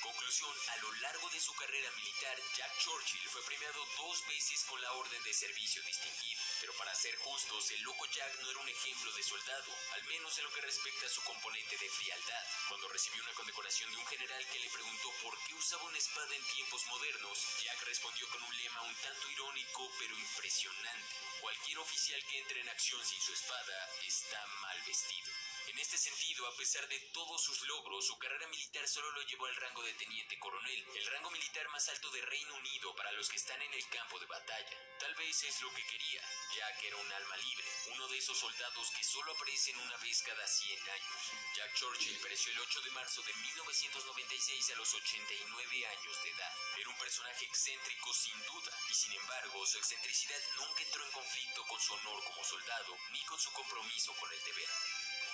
Conclusión, 0.02 0.50
a 0.70 0.78
lo 0.78 0.92
largo 0.94 1.30
de 1.30 1.40
su 1.40 1.54
carrera 1.54 1.92
militar, 1.92 2.36
Jack 2.58 2.80
Churchill 2.80 3.30
fue 3.30 3.44
premiado 3.44 3.86
dos 3.98 4.28
veces 4.28 4.64
con 4.66 4.82
la 4.82 4.92
Orden 4.94 5.24
de 5.24 5.34
Servicio 5.34 5.84
Distinguido. 5.84 6.42
Pero 6.60 6.74
para 6.74 6.96
ser 6.96 7.16
justos, 7.18 7.70
el 7.70 7.82
loco 7.84 8.08
Jack 8.08 8.36
no 8.42 8.50
era 8.50 8.60
un 8.60 8.70
ejemplo 8.70 9.12
de 9.14 9.22
soldado, 9.22 9.72
al 9.94 10.04
menos 10.06 10.36
en 10.40 10.46
lo 10.46 10.54
que 10.54 10.62
respecta 10.62 11.06
a 11.06 11.10
su 11.10 11.22
componente 11.24 11.78
de 11.78 11.90
frialdad. 11.90 12.46
Cuando 12.70 12.88
recibió 12.90 13.22
una 13.22 13.34
condecoración 13.34 13.92
de 13.92 13.98
un 13.98 14.08
general 14.08 14.48
que 14.50 14.60
le 14.60 14.70
preguntó 14.72 15.12
por 15.22 15.38
qué 15.46 15.54
usaba 15.54 15.84
una 15.84 15.98
espada 16.00 16.36
en 16.36 16.46
tiempos 16.56 16.84
modernos, 16.88 17.38
Jack 17.62 17.84
respondió 17.84 18.28
con 18.30 18.42
un 18.42 18.58
lema 18.58 18.82
un 18.82 18.96
tanto 18.96 19.30
irónico 19.30 19.92
pero 20.00 20.18
impresionante. 20.18 21.16
Cualquier 21.42 21.78
oficial 21.78 22.26
que 22.26 22.40
entre 22.40 22.62
en 22.62 22.70
acción 22.70 23.06
sin 23.06 23.22
su 23.22 23.34
espada 23.34 23.90
está 24.02 24.48
mal 24.62 24.82
vestido. 24.82 25.32
En 25.72 25.80
este 25.80 25.98
sentido, 25.98 26.46
a 26.48 26.58
pesar 26.58 26.86
de 26.90 27.00
todos 27.14 27.42
sus 27.42 27.62
logros, 27.62 28.06
su 28.06 28.20
carrera 28.20 28.46
militar 28.48 28.86
solo 28.90 29.10
lo 29.12 29.22
llevó 29.22 29.46
al 29.46 29.56
rango 29.56 29.82
de 29.84 29.94
teniente 29.94 30.38
coronel, 30.38 30.86
el 30.96 31.06
rango 31.06 31.32
militar 31.32 31.66
más 31.70 31.88
alto 31.88 32.12
de 32.12 32.22
Reino 32.24 32.56
Unido 32.56 32.94
para 32.98 33.14
los 33.14 33.30
que 33.30 33.38
están 33.38 33.62
en 33.62 33.74
el 33.74 33.88
campo 33.88 34.20
de 34.20 34.26
batalla. 34.26 34.78
Tal 35.00 35.16
vez 35.16 35.44
es 35.44 35.62
lo 35.62 35.74
que 35.74 35.86
quería, 35.88 36.22
ya 36.58 36.78
que 36.78 36.88
era 36.90 36.98
un 36.98 37.12
alma 37.14 37.38
libre, 37.38 37.66
uno 37.86 38.06
de 38.10 38.18
esos 38.18 38.38
soldados 38.38 38.92
que 38.98 39.04
solo 39.06 39.32
aparecen 39.32 39.78
una 39.80 39.96
vez 40.04 40.22
cada 40.24 40.46
100 40.46 40.90
años. 40.90 41.22
Jack 41.56 41.74
Churchill 41.76 42.20
pereció 42.20 42.52
el 42.52 42.60
8 42.60 42.82
de 42.82 42.92
marzo 42.92 43.22
de 43.22 43.34
1996 43.34 44.72
a 44.72 44.76
los 44.76 44.94
89 44.94 45.88
años 45.88 46.24
de 46.24 46.30
edad. 46.32 46.54
Era 46.82 46.90
un 46.90 46.98
personaje 46.98 47.46
excéntrico 47.46 48.14
sin 48.14 48.38
duda, 48.44 48.78
y 48.90 48.94
sin 48.94 49.14
embargo, 49.14 49.66
su 49.66 49.78
excentricidad 49.78 50.42
nunca 50.58 50.84
entró 50.84 51.06
en 51.06 51.12
conflicto 51.14 51.66
con 51.66 51.80
su 51.80 51.94
honor 51.94 52.22
como 52.26 52.44
soldado, 52.44 52.98
ni 53.14 53.24
con 53.24 53.40
su 53.40 53.50
compromiso 53.54 54.14
con 54.20 54.34
el 54.34 54.44
deber. 54.44 54.68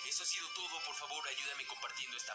Eso 0.10 0.24
ha 0.24 0.26
sido 0.26 0.46
todo, 0.56 0.80
por 0.86 0.96
favor 0.96 1.22
ayúdame 1.28 1.66
compartiendo 1.68 2.16
esta... 2.16 2.34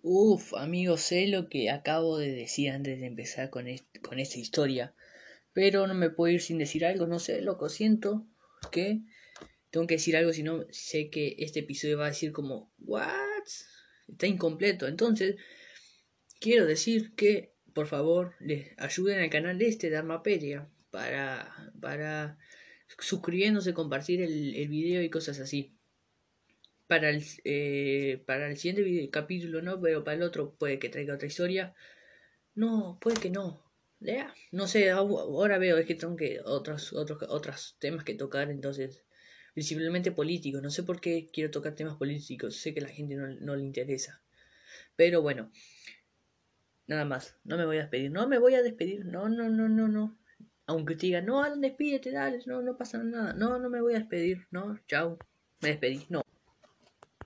Uf, 0.00 0.54
amigos, 0.54 1.02
sé 1.02 1.26
lo 1.26 1.50
que 1.50 1.68
acabo 1.68 2.16
de 2.16 2.32
decir 2.32 2.70
antes 2.70 2.98
de 2.98 3.06
empezar 3.06 3.50
con, 3.50 3.66
con 4.02 4.18
esta 4.18 4.38
historia, 4.38 4.94
pero 5.52 5.86
no 5.86 5.94
me 5.94 6.08
puedo 6.08 6.32
ir 6.32 6.40
sin 6.40 6.56
decir 6.56 6.86
algo, 6.86 7.06
no 7.06 7.18
sé, 7.18 7.42
loco, 7.42 7.68
siento 7.68 8.26
que 8.72 9.02
tengo 9.68 9.86
que 9.86 9.96
decir 9.96 10.16
algo, 10.16 10.32
si 10.32 10.42
no 10.42 10.64
sé 10.70 11.10
que 11.10 11.36
este 11.40 11.60
episodio 11.60 11.98
va 11.98 12.06
a 12.06 12.10
decir 12.10 12.32
como, 12.32 12.72
¿what? 12.78 13.44
Está 14.08 14.26
incompleto, 14.26 14.86
entonces 14.86 15.36
quiero 16.40 16.64
decir 16.64 17.14
que, 17.14 17.52
por 17.74 17.86
favor, 17.86 18.34
les 18.40 18.72
ayuden 18.78 19.20
al 19.20 19.28
canal 19.28 19.60
este 19.60 19.90
de 19.90 19.98
Armapedia 19.98 20.70
para, 20.90 21.70
para 21.82 22.38
suscribiéndose, 22.98 23.74
compartir 23.74 24.22
el, 24.22 24.54
el 24.54 24.68
video 24.68 25.02
y 25.02 25.10
cosas 25.10 25.38
así 25.38 25.73
para 26.86 27.10
el, 27.10 27.24
eh, 27.44 28.22
para 28.26 28.48
el 28.48 28.56
siguiente 28.56 28.82
video, 28.82 29.10
capítulo, 29.10 29.62
¿no? 29.62 29.80
Pero 29.80 30.04
para 30.04 30.16
el 30.16 30.22
otro 30.22 30.54
puede 30.54 30.78
que 30.78 30.88
traiga 30.88 31.14
otra 31.14 31.28
historia. 31.28 31.74
No, 32.54 32.98
puede 33.00 33.20
que 33.20 33.30
no. 33.30 33.62
Ya, 34.00 34.34
no 34.52 34.66
sé, 34.66 34.90
ahora 34.90 35.58
veo, 35.58 35.78
es 35.78 35.86
que 35.86 35.94
tengo 35.94 36.16
que 36.16 36.40
otros, 36.44 36.92
otros, 36.92 37.22
otros 37.28 37.76
temas 37.78 38.04
que 38.04 38.14
tocar, 38.14 38.50
entonces, 38.50 39.04
principalmente 39.54 40.12
políticos. 40.12 40.62
No 40.62 40.70
sé 40.70 40.82
por 40.82 41.00
qué 41.00 41.26
quiero 41.32 41.50
tocar 41.50 41.74
temas 41.74 41.96
políticos, 41.96 42.56
sé 42.56 42.74
que 42.74 42.80
a 42.80 42.84
la 42.84 42.90
gente 42.90 43.14
no, 43.16 43.28
no 43.28 43.56
le 43.56 43.64
interesa. 43.64 44.22
Pero 44.96 45.22
bueno, 45.22 45.50
nada 46.86 47.04
más, 47.04 47.36
no 47.44 47.56
me 47.56 47.64
voy 47.66 47.78
a 47.78 47.80
despedir, 47.82 48.10
no 48.10 48.28
me 48.28 48.38
voy 48.38 48.54
a 48.54 48.62
despedir, 48.62 49.06
no, 49.06 49.28
no, 49.28 49.48
no, 49.48 49.68
no, 49.68 49.88
no. 49.88 50.18
Aunque 50.66 50.96
te 50.96 51.06
diga, 51.06 51.20
no, 51.20 51.42
Alan, 51.42 51.60
despídete, 51.60 52.10
dale, 52.10 52.40
no, 52.46 52.62
no 52.62 52.76
pasa 52.76 53.02
nada, 53.02 53.32
no, 53.34 53.58
no 53.58 53.70
me 53.70 53.80
voy 53.80 53.94
a 53.94 53.98
despedir, 53.98 54.46
no, 54.50 54.78
chao, 54.86 55.18
me 55.60 55.68
despedí, 55.70 56.06
no. 56.08 56.23